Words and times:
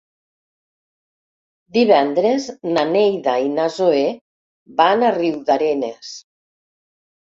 Divendres 1.75 2.47
na 2.77 2.85
Neida 2.93 3.35
i 3.49 3.51
na 3.59 3.67
Zoè 3.75 4.01
van 4.81 5.07
a 5.07 5.13
Riudarenes. 5.23 6.15